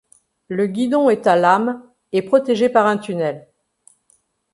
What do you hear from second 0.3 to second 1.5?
Le guidon est à